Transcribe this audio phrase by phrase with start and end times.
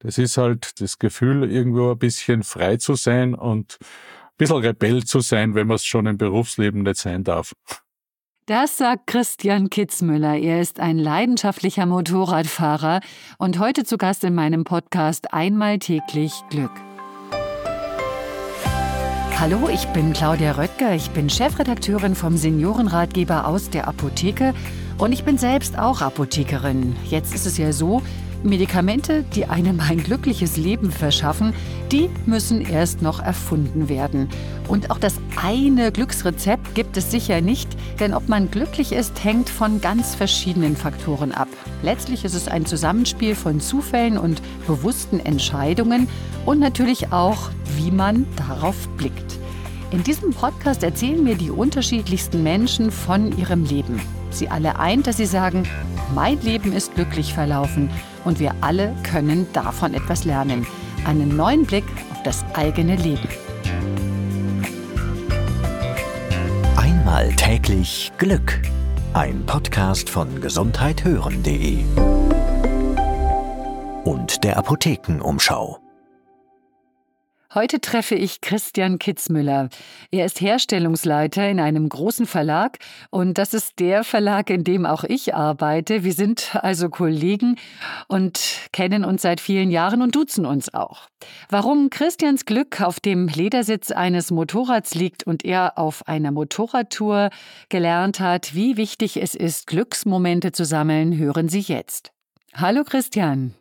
[0.00, 5.04] Das ist halt das Gefühl, irgendwo ein bisschen frei zu sein und ein bisschen Rebell
[5.04, 7.52] zu sein, wenn man es schon im Berufsleben nicht sein darf.
[8.46, 10.36] Das sagt Christian Kitzmüller.
[10.36, 13.00] Er ist ein leidenschaftlicher Motorradfahrer
[13.38, 16.70] und heute zu Gast in meinem Podcast Einmal täglich Glück.
[19.38, 20.94] Hallo, ich bin Claudia Röttger.
[20.94, 24.54] Ich bin Chefredakteurin vom Seniorenratgeber aus der Apotheke
[24.96, 26.96] und ich bin selbst auch Apothekerin.
[27.04, 28.02] Jetzt ist es ja so,
[28.42, 31.52] Medikamente, die einem ein glückliches Leben verschaffen,
[31.90, 34.28] die müssen erst noch erfunden werden.
[34.68, 39.48] Und auch das eine Glücksrezept gibt es sicher nicht, denn ob man glücklich ist, hängt
[39.48, 41.48] von ganz verschiedenen Faktoren ab.
[41.82, 46.08] Letztlich ist es ein Zusammenspiel von Zufällen und bewussten Entscheidungen
[46.46, 49.38] und natürlich auch, wie man darauf blickt.
[49.90, 54.00] In diesem Podcast erzählen mir die unterschiedlichsten Menschen von ihrem Leben.
[54.30, 55.66] Sie alle eint, dass sie sagen,
[56.14, 57.90] mein Leben ist glücklich verlaufen
[58.28, 60.66] und wir alle können davon etwas lernen.
[61.06, 63.26] Einen neuen Blick auf das eigene Leben.
[66.76, 68.60] Einmal täglich Glück.
[69.14, 71.84] Ein Podcast von gesundheithören.de
[74.04, 75.78] und der Apothekenumschau.
[77.54, 79.70] Heute treffe ich Christian Kitzmüller.
[80.10, 85.02] Er ist Herstellungsleiter in einem großen Verlag und das ist der Verlag, in dem auch
[85.02, 86.04] ich arbeite.
[86.04, 87.56] Wir sind also Kollegen
[88.06, 91.08] und kennen uns seit vielen Jahren und duzen uns auch.
[91.48, 97.30] Warum Christians Glück auf dem Ledersitz eines Motorrads liegt und er auf einer Motorradtour
[97.70, 102.12] gelernt hat, wie wichtig es ist, Glücksmomente zu sammeln, hören Sie jetzt.
[102.52, 103.54] Hallo Christian.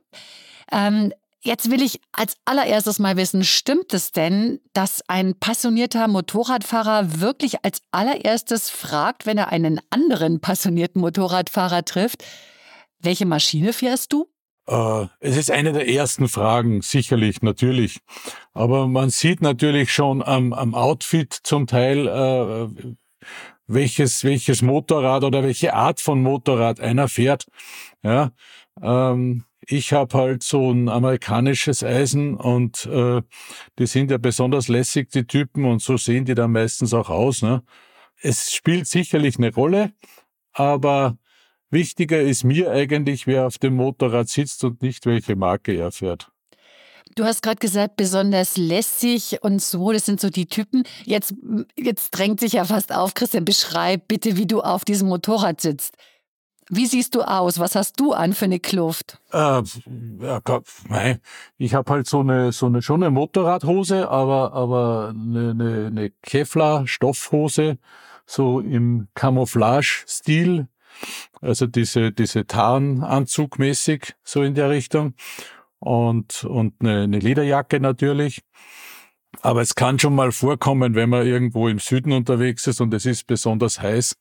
[0.74, 7.22] Ähm, Jetzt will ich als allererstes mal wissen, stimmt es denn, dass ein passionierter Motorradfahrer
[7.22, 12.24] wirklich als allererstes fragt, wenn er einen anderen passionierten Motorradfahrer trifft,
[13.00, 14.28] welche Maschine fährst du?
[14.68, 18.00] Äh, es ist eine der ersten Fragen, sicherlich, natürlich.
[18.54, 22.96] Aber man sieht natürlich schon am, am Outfit zum Teil, äh,
[23.68, 27.46] welches, welches Motorrad oder welche Art von Motorrad einer fährt.
[28.02, 28.32] Ja,
[28.82, 33.22] ähm, ich habe halt so ein amerikanisches Eisen und äh,
[33.78, 37.42] die sind ja besonders lässig, die Typen, und so sehen die dann meistens auch aus.
[37.42, 37.64] Ne?
[38.22, 39.92] Es spielt sicherlich eine Rolle,
[40.54, 41.18] aber
[41.70, 46.32] wichtiger ist mir eigentlich, wer auf dem Motorrad sitzt und nicht welche Marke er fährt.
[47.16, 50.84] Du hast gerade gesagt, besonders lässig und so, das sind so die Typen.
[51.04, 51.34] Jetzt,
[51.76, 55.96] jetzt drängt sich ja fast auf, Christian, beschreib bitte, wie du auf diesem Motorrad sitzt.
[56.70, 57.60] Wie siehst du aus?
[57.60, 59.20] Was hast du an für eine Kluft?
[59.32, 59.62] Äh,
[60.22, 60.42] ja,
[61.58, 66.10] ich habe halt so eine, so eine schon eine Motorradhose, aber, aber eine, eine, eine
[66.24, 67.78] Kevlar-Stoffhose,
[68.26, 70.68] so im Camouflage-Stil.
[71.42, 75.14] Also diese, diese Tarnanzug mäßig, so in der Richtung.
[75.80, 78.42] Und, und eine, eine Lederjacke natürlich.
[79.42, 83.06] Aber es kann schon mal vorkommen, wenn man irgendwo im Süden unterwegs ist und es
[83.06, 84.18] ist besonders heiß,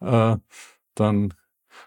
[0.00, 0.36] äh,
[0.94, 1.34] dann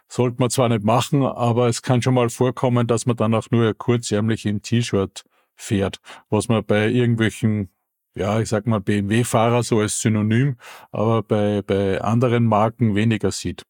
[0.07, 3.49] sollte man zwar nicht machen, aber es kann schon mal vorkommen, dass man dann auch
[3.51, 5.23] nur kurzärmlich im T-Shirt
[5.55, 5.99] fährt,
[6.29, 7.69] was man bei irgendwelchen
[8.15, 10.57] ja, ich sag mal BMW-Fahrer so als Synonym,
[10.91, 13.63] aber bei, bei anderen Marken weniger sieht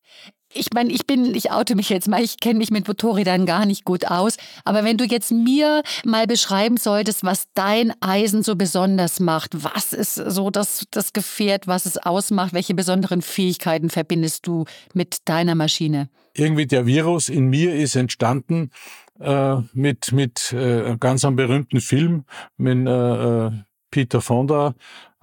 [0.54, 3.66] ich meine, ich bin, ich oute mich jetzt mal, ich kenne mich mit Motorrädern gar
[3.66, 8.56] nicht gut aus, aber wenn du jetzt mir mal beschreiben solltest, was dein Eisen so
[8.56, 14.48] besonders macht, was ist so das, das Gefährt, was es ausmacht, welche besonderen Fähigkeiten verbindest
[14.48, 16.10] du mit deiner Maschine?
[16.36, 18.72] Irgendwie der Virus in mir ist entstanden
[19.20, 22.26] äh, mit, mit äh, ganz einem berühmten Film
[22.58, 23.52] mit äh, äh
[23.92, 24.74] Peter Fonda,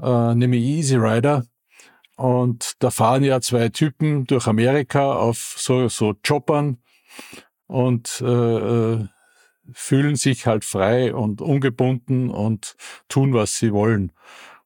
[0.01, 1.45] äh, nämlich Easy Rider
[2.21, 6.77] und da fahren ja zwei Typen durch Amerika auf so, so Choppern
[7.67, 9.07] und äh, äh,
[9.73, 12.77] fühlen sich halt frei und ungebunden und
[13.09, 14.13] tun, was sie wollen.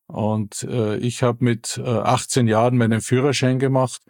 [0.08, 4.02] Und äh, ich habe mit äh, 18 Jahren meinen Führerschein gemacht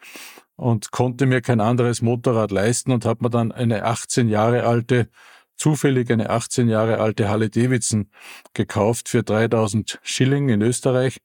[0.57, 5.11] und konnte mir kein anderes Motorrad leisten und habe mir dann eine 18 Jahre alte,
[5.57, 8.09] zufällig eine 18 Jahre alte Harley Davidson
[8.55, 11.19] gekauft für 3000 Schilling in Österreich.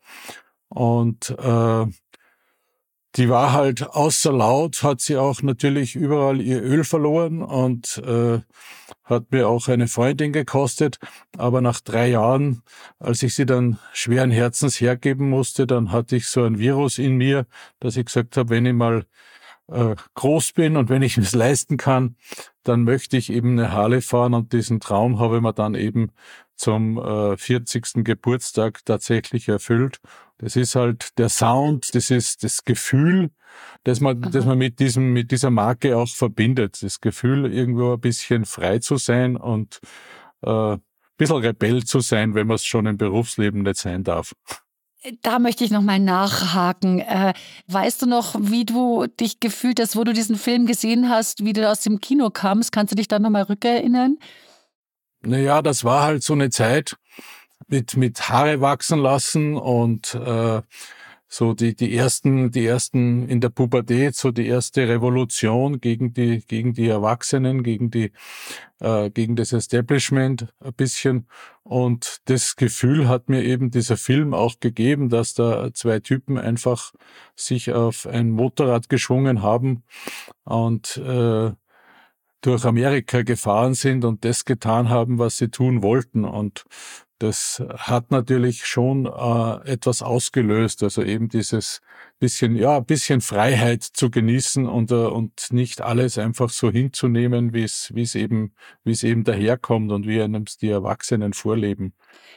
[0.68, 1.86] Und äh,
[3.16, 8.40] die war halt außer laut, hat sie auch natürlich überall ihr Öl verloren und äh,
[9.04, 11.00] hat mir auch eine Freundin gekostet.
[11.38, 12.62] Aber nach drei Jahren,
[13.00, 17.18] als ich sie dann schweren Herzens hergeben musste, dann hatte ich so ein Virus in
[17.18, 17.48] mir,
[17.80, 19.06] dass ich gesagt habe, wenn ich mal
[19.72, 22.16] äh, groß bin und wenn ich es leisten kann,
[22.64, 26.12] dann möchte ich eben eine Harley fahren und diesen Traum habe ich mir dann eben
[26.60, 28.04] zum äh, 40.
[28.04, 30.00] Geburtstag tatsächlich erfüllt
[30.40, 33.30] das ist halt der Sound, das ist das Gefühl,
[33.84, 36.82] das man, das man mit diesem, mit dieser Marke auch verbindet.
[36.82, 39.80] Das Gefühl, irgendwo ein bisschen frei zu sein und
[40.42, 40.78] äh,
[41.18, 44.34] bisschen Rebell zu sein, wenn man es schon im Berufsleben nicht sein darf.
[45.22, 47.00] Da möchte ich nochmal nachhaken.
[47.00, 47.34] Äh,
[47.68, 51.54] weißt du noch, wie du dich gefühlt hast, wo du diesen Film gesehen hast, wie
[51.54, 52.72] du aus dem Kino kamst?
[52.72, 54.18] Kannst du dich da nochmal rückerinnern?
[55.22, 56.96] Naja, das war halt so eine Zeit
[57.68, 60.62] mit, mit Haare wachsen lassen und äh,
[61.32, 66.44] so die, die ersten, die ersten in der Pubertät, so die erste Revolution gegen die,
[66.48, 68.12] gegen die Erwachsenen, gegen die,
[68.80, 71.28] äh, gegen das Establishment ein bisschen.
[71.64, 76.94] Und das Gefühl hat mir eben dieser Film auch gegeben, dass da zwei Typen einfach
[77.36, 79.84] sich auf ein Motorrad geschwungen haben
[80.46, 81.52] und äh,
[82.42, 86.26] durch Amerika gefahren sind und das getan haben, was sie tun wollten.
[86.26, 86.66] Und
[87.20, 91.82] das hat natürlich schon äh, etwas ausgelöst, also eben dieses
[92.20, 97.64] bisschen, ja, bisschen Freiheit zu genießen und, äh, und nicht alles einfach so hinzunehmen, wie
[97.64, 101.94] es, wie es eben, wie es eben daherkommt und wie einem die Erwachsenen vorleben.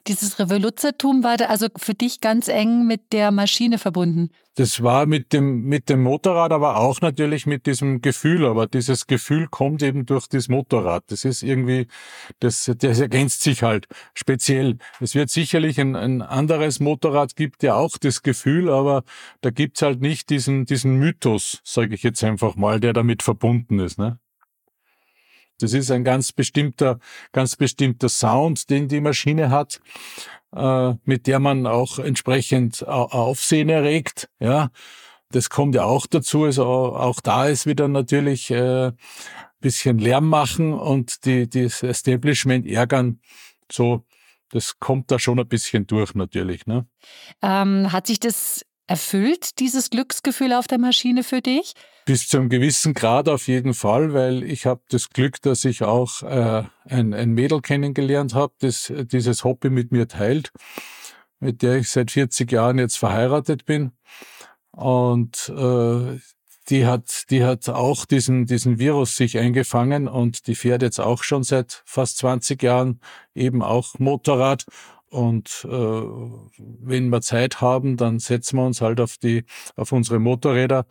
[0.08, 4.30] Dieses Revoluzertum war da also für dich ganz eng mit der Maschine verbunden?
[4.54, 8.44] Das war mit dem, mit dem Motorrad, aber auch natürlich mit diesem Gefühl.
[8.44, 11.04] Aber dieses Gefühl kommt eben durch das Motorrad.
[11.06, 11.86] Das ist irgendwie,
[12.40, 14.71] das, das ergänzt sich halt speziell.
[15.00, 19.04] Es wird sicherlich ein, ein anderes Motorrad gibt ja auch das Gefühl, aber
[19.40, 23.78] da gibt's halt nicht diesen, diesen Mythos, sage ich jetzt einfach mal, der damit verbunden
[23.78, 23.98] ist.
[23.98, 24.18] Ne?
[25.58, 26.98] Das ist ein ganz bestimmter,
[27.32, 29.80] ganz bestimmter Sound, den die Maschine hat,
[30.54, 34.28] äh, mit der man auch entsprechend Aufsehen erregt.
[34.40, 34.70] Ja,
[35.30, 36.44] das kommt ja auch dazu.
[36.44, 38.92] Also auch da ist wieder natürlich äh,
[39.62, 43.20] bisschen Lärm machen und die, das Establishment ärgern.
[43.70, 44.04] So,
[44.52, 46.66] das kommt da schon ein bisschen durch natürlich.
[46.66, 46.86] Ne?
[47.42, 51.72] Ähm, hat sich das erfüllt, dieses Glücksgefühl auf der Maschine für dich?
[52.04, 55.82] Bis zu einem gewissen Grad auf jeden Fall, weil ich habe das Glück, dass ich
[55.82, 60.52] auch äh, ein, ein Mädel kennengelernt habe, das dieses Hobby mit mir teilt,
[61.40, 63.92] mit der ich seit 40 Jahren jetzt verheiratet bin.
[64.72, 66.18] Und äh,
[66.68, 71.22] die hat, die hat auch diesen, diesen Virus sich eingefangen und die fährt jetzt auch
[71.22, 73.00] schon seit fast 20 Jahren
[73.34, 74.64] eben auch Motorrad.
[75.08, 76.02] Und äh,
[76.58, 79.44] wenn wir Zeit haben, dann setzen wir uns halt auf die,
[79.76, 80.86] auf unsere Motorräder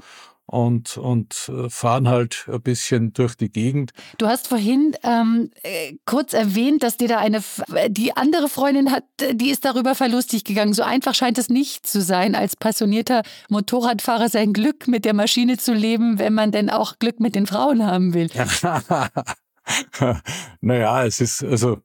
[0.51, 3.91] und, und äh, fahren halt ein bisschen durch die Gegend.
[4.17, 7.41] Du hast vorhin ähm, äh, kurz erwähnt, dass dir da eine,
[7.87, 10.73] die andere Freundin hat, die ist darüber verlustig gegangen.
[10.73, 15.57] So einfach scheint es nicht zu sein, als passionierter Motorradfahrer sein Glück mit der Maschine
[15.57, 18.29] zu leben, wenn man denn auch Glück mit den Frauen haben will.
[20.61, 21.77] naja, es ist, also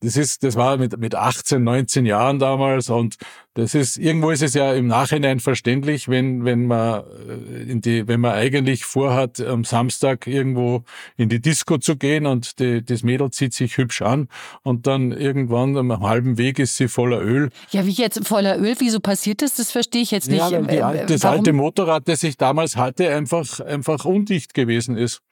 [0.00, 3.16] das ist, das war mit, mit 18, 19 Jahren damals und
[3.56, 8.06] das ist, irgendwo ist es ja im Nachhinein verständlich, wenn, wenn man äh, in die,
[8.06, 10.84] wenn man eigentlich vorhat, am Samstag irgendwo
[11.16, 14.28] in die Disco zu gehen und die, das Mädel zieht sich hübsch an
[14.62, 17.48] und dann irgendwann am halben Weg ist sie voller Öl.
[17.70, 18.74] Ja, wie jetzt voller Öl?
[18.78, 19.54] Wieso passiert das?
[19.54, 20.38] Das verstehe ich jetzt nicht.
[20.38, 21.38] Ja, die, äh, das Warum?
[21.38, 25.22] alte Motorrad, das ich damals hatte, einfach, einfach undicht gewesen ist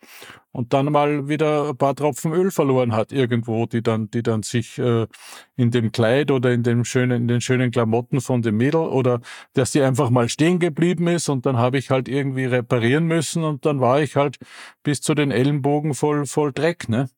[0.55, 4.45] und dann mal wieder ein paar Tropfen Öl verloren hat irgendwo, die dann, die dann
[4.45, 5.09] sich äh,
[5.57, 9.21] in dem Kleid oder in dem schönen, in den schönen Klamotten von dem Mädel oder
[9.55, 13.45] dass die einfach mal stehen geblieben ist und dann habe ich halt irgendwie reparieren müssen
[13.45, 14.39] und dann war ich halt
[14.83, 17.09] bis zu den Ellenbogen voll, voll Dreck, ne?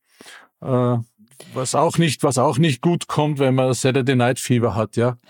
[0.63, 0.99] Äh,
[1.53, 5.19] was auch nicht, was auch nicht gut kommt, wenn man Saturday Night Fever hat, ja.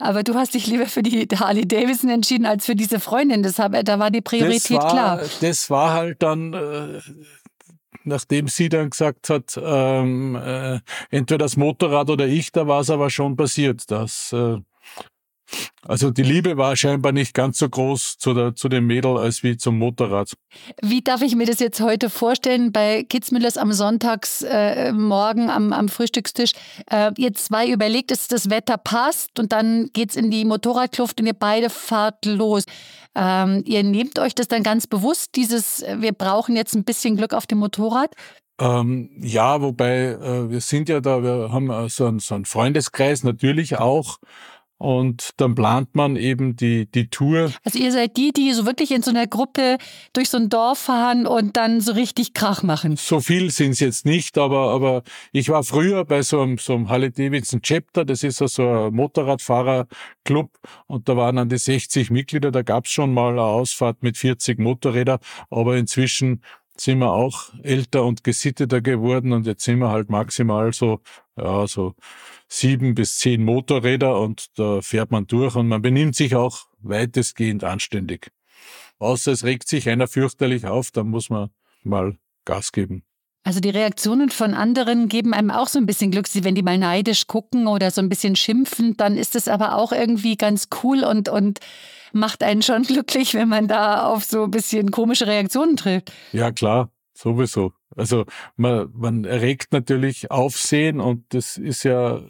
[0.00, 3.42] Aber du hast dich lieber für die Harley Davidson entschieden als für diese Freundin.
[3.42, 5.20] Das hab, da war die Priorität das war, klar.
[5.40, 7.00] Das war halt dann, äh,
[8.04, 10.80] nachdem sie dann gesagt hat, ähm, äh,
[11.10, 13.90] entweder das Motorrad oder ich, da war es aber schon passiert.
[13.90, 14.58] dass äh,
[15.82, 19.42] also die Liebe war scheinbar nicht ganz so groß zu, der, zu dem Mädel als
[19.42, 20.32] wie zum Motorrad.
[20.82, 25.88] Wie darf ich mir das jetzt heute vorstellen bei Kitzmüllers am Sonntagsmorgen äh, am, am
[25.88, 26.52] Frühstückstisch?
[26.90, 31.20] Äh, ihr zwei überlegt, dass das Wetter passt und dann geht es in die Motorradkluft
[31.20, 32.64] und ihr beide fahrt los.
[33.14, 37.32] Ähm, ihr nehmt euch das dann ganz bewusst, dieses, wir brauchen jetzt ein bisschen Glück
[37.32, 38.14] auf dem Motorrad?
[38.60, 42.44] Ähm, ja, wobei äh, wir sind ja da, wir haben äh, so einen, so einen
[42.44, 44.18] Freundeskreis natürlich auch.
[44.78, 47.52] Und dann plant man eben die, die Tour.
[47.64, 49.78] Also ihr seid die, die so wirklich in so einer Gruppe
[50.12, 52.96] durch so ein Dorf fahren und dann so richtig Krach machen.
[52.96, 55.02] So viel sind es jetzt nicht, aber, aber
[55.32, 58.94] ich war früher bei so einem, so einem Harley Davidson Chapter, das ist so ein
[58.94, 60.50] Motorradfahrerclub
[60.86, 64.18] und da waren dann die 60 Mitglieder, da gab es schon mal eine Ausfahrt mit
[64.18, 65.18] 40 Motorrädern,
[65.50, 66.42] aber inzwischen
[66.76, 71.00] sind wir auch älter und gesitteter geworden und jetzt sind wir halt maximal so,
[71.36, 71.94] ja, so
[72.48, 77.64] sieben bis zehn Motorräder und da fährt man durch und man benimmt sich auch weitestgehend
[77.64, 78.30] anständig.
[78.98, 81.50] Außer es regt sich einer fürchterlich auf, dann muss man
[81.82, 83.04] mal Gas geben.
[83.44, 86.26] Also die Reaktionen von anderen geben einem auch so ein bisschen Glück.
[86.32, 89.92] Wenn die mal neidisch gucken oder so ein bisschen schimpfen, dann ist es aber auch
[89.92, 91.60] irgendwie ganz cool und, und
[92.12, 96.10] macht einen schon glücklich, wenn man da auf so ein bisschen komische Reaktionen trifft.
[96.32, 97.72] Ja, klar, sowieso.
[97.94, 98.24] Also
[98.56, 102.22] man, man erregt natürlich Aufsehen und das ist ja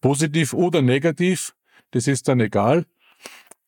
[0.00, 1.54] positiv oder negativ.
[1.92, 2.86] Das ist dann egal.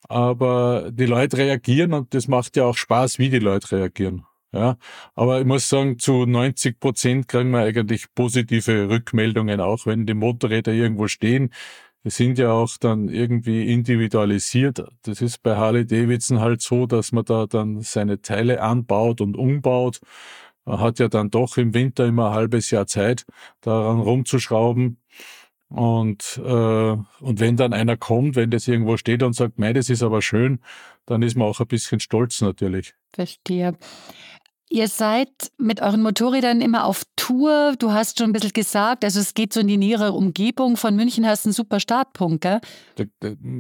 [0.08, 4.26] Aber die Leute reagieren und das macht ja auch Spaß, wie die Leute reagieren.
[4.54, 4.76] Ja,
[5.16, 10.14] aber ich muss sagen, zu 90 Prozent kriegen wir eigentlich positive Rückmeldungen, auch wenn die
[10.14, 11.50] Motorräder irgendwo stehen.
[12.04, 14.84] Die sind ja auch dann irgendwie individualisiert.
[15.02, 19.36] Das ist bei Harley Davidson halt so, dass man da dann seine Teile anbaut und
[19.36, 20.00] umbaut.
[20.64, 23.26] Man hat ja dann doch im Winter immer ein halbes Jahr Zeit,
[23.60, 24.98] daran rumzuschrauben.
[25.68, 26.50] Und, äh,
[26.92, 30.22] und wenn dann einer kommt, wenn das irgendwo steht und sagt, mei, das ist aber
[30.22, 30.60] schön,
[31.06, 32.94] dann ist man auch ein bisschen stolz natürlich.
[33.12, 33.76] Verstehe.
[34.70, 35.28] Ihr seid
[35.58, 37.74] mit euren Motorrädern immer auf Tour.
[37.78, 40.76] Du hast schon ein bisschen gesagt, also es geht so in die nähere Umgebung.
[40.76, 42.60] Von München hast du einen super Startpunkt, gell?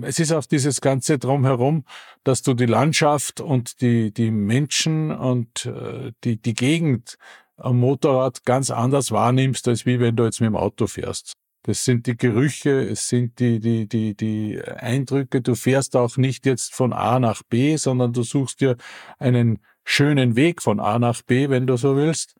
[0.02, 1.84] Es ist auch dieses Ganze drumherum,
[2.24, 7.16] dass du die Landschaft und die, die Menschen und äh, die, die Gegend
[7.56, 11.34] am Motorrad ganz anders wahrnimmst, als wie wenn du jetzt mit dem Auto fährst.
[11.66, 15.40] Das sind die Gerüche, es sind die, die, die, die Eindrücke.
[15.40, 18.76] Du fährst auch nicht jetzt von A nach B, sondern du suchst dir
[19.18, 22.34] einen schönen Weg von A nach B, wenn du so willst.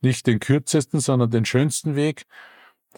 [0.00, 2.24] Nicht den kürzesten, sondern den schönsten Weg.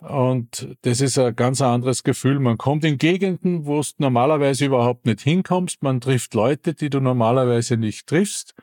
[0.00, 2.40] Und das ist ein ganz anderes Gefühl.
[2.40, 5.82] Man kommt in Gegenden, wo du normalerweise überhaupt nicht hinkommst.
[5.82, 8.54] Man trifft Leute, die du normalerweise nicht triffst.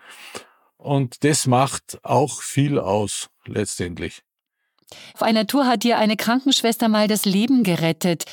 [0.77, 4.23] Und das macht auch viel aus, letztendlich.
[5.13, 8.25] Auf einer Tour hat dir eine Krankenschwester mal das Leben gerettet.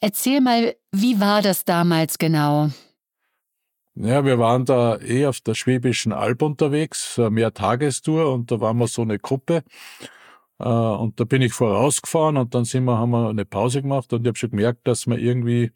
[0.00, 2.70] Erzähl mal, wie war das damals genau?
[3.98, 8.60] Ja, wir waren da eh auf der Schwäbischen Alb unterwegs, so eine Mehrtagestour und da
[8.60, 9.62] waren wir so eine Gruppe.
[10.58, 14.12] Äh, und da bin ich vorausgefahren und dann sind wir, haben wir eine Pause gemacht
[14.12, 15.72] und ich habe schon gemerkt, dass mir irgendwie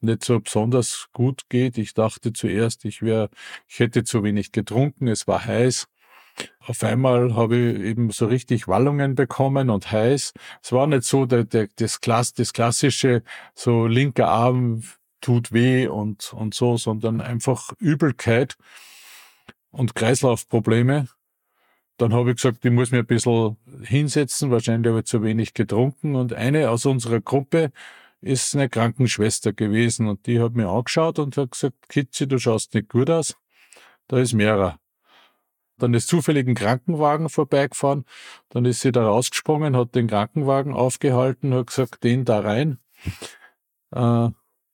[0.00, 1.76] nicht so besonders gut geht.
[1.78, 3.28] Ich dachte zuerst, ich wäre,
[3.68, 5.88] ich hätte zu wenig getrunken, es war heiß.
[6.60, 10.32] Auf einmal habe ich eben so richtig Wallungen bekommen und heiß.
[10.62, 13.22] Es war nicht so der, der, das, Klass, das klassische,
[13.54, 14.82] so linker Arm
[15.20, 18.56] tut weh und, und so, sondern einfach Übelkeit
[19.70, 21.08] und Kreislaufprobleme.
[21.96, 25.54] Dann habe ich gesagt, ich muss mir ein bisschen hinsetzen, wahrscheinlich habe ich zu wenig
[25.54, 26.14] getrunken.
[26.14, 27.72] Und eine aus unserer Gruppe
[28.20, 32.74] ist eine Krankenschwester gewesen und die hat mir angeschaut und hat gesagt, Kitzi, du schaust
[32.74, 33.36] nicht gut aus.
[34.06, 34.78] Da ist mehrer.
[35.78, 38.04] Dann ist zufällig ein Krankenwagen vorbeigefahren.
[38.48, 42.78] Dann ist sie da rausgesprungen, hat den Krankenwagen aufgehalten, hat gesagt, den da rein.
[43.92, 44.30] Äh,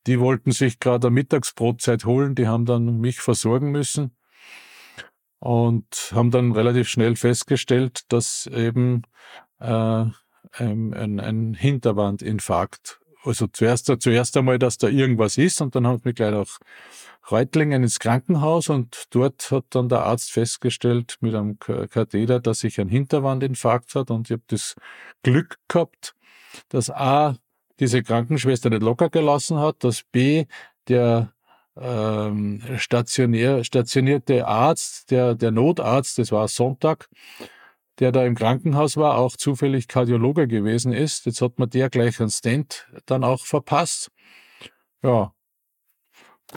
[0.07, 4.17] die wollten sich gerade eine Mittagsbrotzeit holen, die haben dann mich versorgen müssen
[5.39, 9.03] und haben dann relativ schnell festgestellt, dass eben
[9.61, 10.05] äh,
[10.53, 16.01] ein, ein, ein Hinterwandinfarkt, also zuerst, zuerst einmal, dass da irgendwas ist und dann haben
[16.05, 16.59] mich gleich nach
[17.31, 22.81] Reutlingen ins Krankenhaus und dort hat dann der Arzt festgestellt mit einem Katheter, dass ich
[22.81, 24.75] einen Hinterwandinfarkt hat und ich habe das
[25.23, 26.15] Glück gehabt,
[26.69, 27.37] dass A,
[27.81, 30.47] diese Krankenschwester nicht locker gelassen hat, dass B,
[30.89, 31.33] der
[31.77, 37.09] ähm, stationär, stationierte Arzt, der, der Notarzt, das war Sonntag,
[37.99, 41.27] der da im Krankenhaus war, auch zufällig Kardiologe gewesen ist.
[41.27, 44.11] Jetzt hat man der gleich einen Stent dann auch verpasst.
[45.03, 45.33] Ja.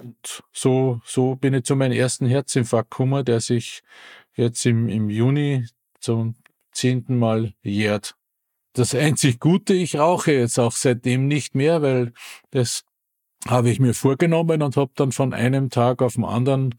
[0.02, 3.82] Und so, so bin ich zu meinem ersten Herzinfarkt gekommen, der sich
[4.36, 5.66] jetzt im, im Juni
[6.00, 6.36] zum
[6.72, 8.17] zehnten Mal jährt
[8.74, 12.14] das einzig Gute, ich rauche jetzt auch seitdem nicht mehr, weil
[12.52, 12.84] das
[13.48, 16.76] habe ich mir vorgenommen und habe dann von einem Tag auf den anderen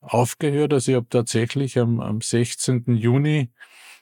[0.00, 0.72] aufgehört.
[0.72, 2.84] Also ich habe tatsächlich am, am 16.
[2.96, 3.50] Juni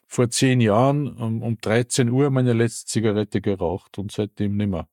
[0.07, 4.87] vor zehn Jahren um, um 13 Uhr meine letzte Zigarette geraucht und seitdem nimmer.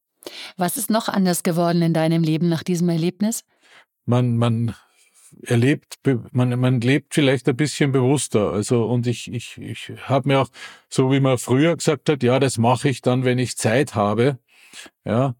[0.58, 3.44] Was ist noch anders geworden in deinem Leben nach diesem Erlebnis?
[4.06, 4.76] Man, man
[5.44, 6.00] erlebt,
[6.32, 8.52] man, man lebt vielleicht ein bisschen bewusster.
[8.52, 10.50] Also, und ich, ich, ich habe mir auch,
[10.90, 14.40] so wie man früher gesagt hat, ja, das mache ich dann, wenn ich Zeit habe.
[15.06, 15.36] Ja,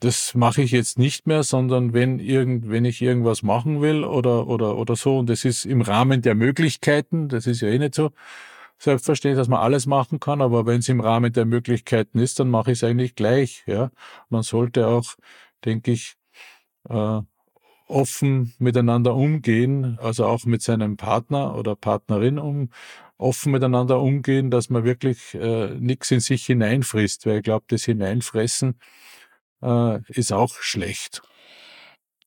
[0.00, 4.46] das mache ich jetzt nicht mehr, sondern wenn irgend, wenn ich irgendwas machen will oder,
[4.48, 7.94] oder, oder so, und das ist im Rahmen der Möglichkeiten, das ist ja eh nicht
[7.94, 8.10] so
[8.78, 12.48] selbstverständlich, dass man alles machen kann, aber wenn es im Rahmen der Möglichkeiten ist, dann
[12.48, 13.90] mache ich es eigentlich gleich, ja.
[14.30, 15.16] Man sollte auch,
[15.64, 16.14] denke ich,
[16.88, 17.20] äh,
[17.90, 22.70] offen miteinander umgehen, also auch mit seinem Partner oder Partnerin um,
[23.18, 27.84] offen miteinander umgehen, dass man wirklich äh, nichts in sich hineinfrisst, weil ich glaube, das
[27.84, 28.78] Hineinfressen
[29.62, 31.22] äh, ist auch schlecht.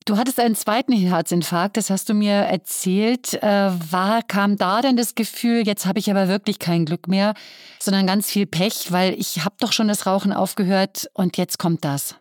[0.05, 3.41] Du hattest einen zweiten Herzinfarkt, das hast du mir erzählt.
[3.41, 7.33] Äh, war, kam da denn das Gefühl, jetzt habe ich aber wirklich kein Glück mehr,
[7.79, 11.85] sondern ganz viel Pech, weil ich habe doch schon das Rauchen aufgehört und jetzt kommt
[11.85, 12.15] das?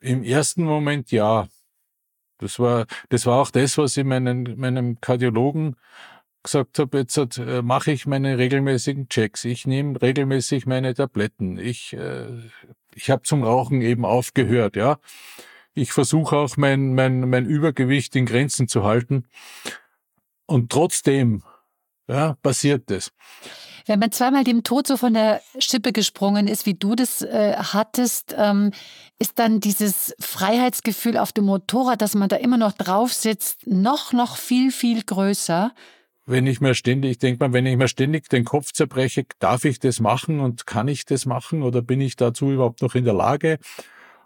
[0.00, 1.46] Im ersten Moment ja.
[2.42, 5.76] Das war, das war auch das, was ich meinen, meinem Kardiologen
[6.42, 9.44] gesagt habe, jetzt äh, mache ich meine regelmäßigen Checks.
[9.44, 11.58] Ich nehme regelmäßig meine Tabletten.
[11.58, 12.26] Ich, äh,
[12.94, 14.98] ich habe zum Rauchen eben aufgehört, ja
[15.74, 19.26] ich versuche auch mein, mein, mein Übergewicht in Grenzen zu halten.
[20.46, 21.42] Und trotzdem
[22.08, 23.12] ja, passiert das.
[23.86, 27.54] Wenn man zweimal dem Tod so von der Schippe gesprungen ist, wie du das äh,
[27.56, 28.72] hattest, ähm,
[29.18, 34.12] ist dann dieses Freiheitsgefühl auf dem Motorrad, dass man da immer noch drauf sitzt, noch,
[34.12, 35.72] noch viel, viel größer.
[36.24, 39.64] Wenn ich mir ständig, ich denke mal, wenn ich mir ständig den Kopf zerbreche, darf
[39.64, 43.04] ich das machen und kann ich das machen oder bin ich dazu überhaupt noch in
[43.04, 43.58] der Lage?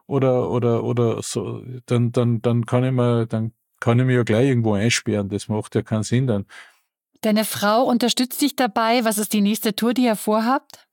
[0.06, 4.22] oder, oder, oder so, dann, dann, dann kann ich mir, dann kann ich mich ja
[4.22, 5.28] gleich irgendwo einsperren.
[5.28, 6.46] Das macht ja keinen Sinn dann.
[7.22, 9.04] Deine Frau unterstützt dich dabei.
[9.04, 10.86] Was ist die nächste Tour, die ihr vorhabt?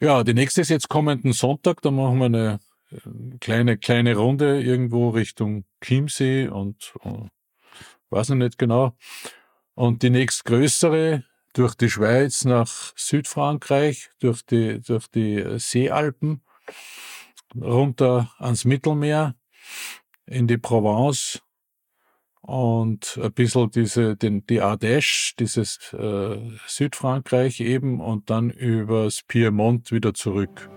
[0.00, 1.82] Ja, die nächste ist jetzt kommenden Sonntag.
[1.82, 7.30] Da machen wir eine äh, kleine, kleine Runde irgendwo Richtung Chiemsee und, und äh,
[8.10, 8.96] weiß ich nicht genau.
[9.74, 16.42] Und die nächstgrößere durch die Schweiz nach Südfrankreich, durch die, durch die Seealpen
[17.54, 19.34] runter ans Mittelmeer,
[20.26, 21.40] in die Provence
[22.48, 29.92] und ein bisschen diese, den, die Ardèche, dieses äh, Südfrankreich eben und dann übers Piemont
[29.92, 30.70] wieder zurück.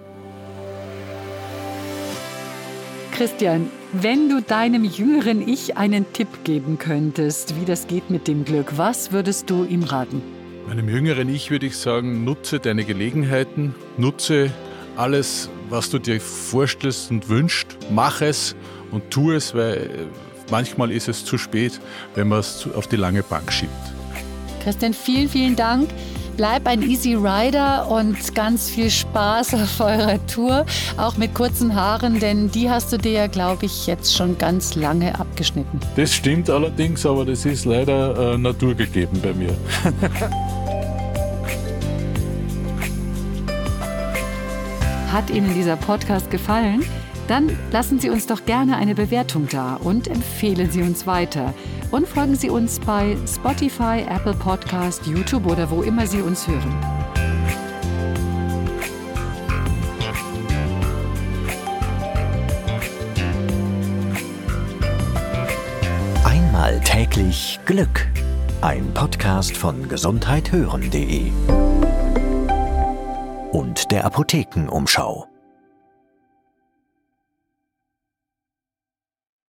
[3.13, 8.43] Christian, wenn du deinem jüngeren Ich einen Tipp geben könntest, wie das geht mit dem
[8.43, 10.21] Glück, was würdest du ihm raten?
[10.67, 14.51] Meinem jüngeren Ich würde ich sagen, nutze deine Gelegenheiten, nutze
[14.97, 18.57] alles, was du dir vorstellst und wünschst, mach es
[18.91, 21.79] und tu es, weil äh, manchmal ist es zu spät,
[22.15, 23.71] wenn man es auf die lange Bank schiebt.
[24.63, 25.89] Christian, vielen, vielen Dank.
[26.37, 30.65] Bleib ein Easy Rider und ganz viel Spaß auf eurer Tour,
[30.97, 34.75] auch mit kurzen Haaren, denn die hast du dir ja, glaube ich, jetzt schon ganz
[34.75, 35.79] lange abgeschnitten.
[35.95, 39.53] Das stimmt allerdings, aber das ist leider äh, naturgegeben bei mir.
[45.11, 46.85] Hat Ihnen dieser Podcast gefallen?
[47.27, 51.53] Dann lassen Sie uns doch gerne eine Bewertung da und empfehlen Sie uns weiter.
[51.91, 56.75] Und folgen Sie uns bei Spotify, Apple Podcast, YouTube oder wo immer Sie uns hören.
[66.23, 68.07] Einmal täglich Glück.
[68.61, 71.31] Ein Podcast von gesundheithören.de
[73.51, 75.30] und der Apothekenumschau.